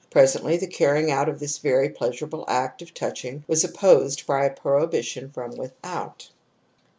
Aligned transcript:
Presently 0.09 0.57
the 0.57 0.65
carrying 0.65 1.11
out 1.11 1.29
of 1.29 1.39
this 1.39 1.59
very 1.59 1.87
pleasurable 1.87 2.43
act 2.47 2.81
of 2.81 2.91
touching 2.91 3.43
was 3.47 3.63
opposed 3.63 4.25
by 4.25 4.45
a 4.45 4.49
prohibition 4.49 5.29
trom 5.31 5.55
without 5.55 6.29
^®. 6.31 6.35